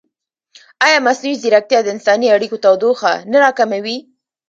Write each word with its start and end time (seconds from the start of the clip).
ایا 0.85 0.97
مصنوعي 1.07 1.35
ځیرکتیا 1.41 1.79
د 1.83 1.87
انساني 1.95 2.27
اړیکو 2.35 2.57
تودوخه 2.63 3.13
نه 3.31 3.37
راکموي؟ 3.43 3.97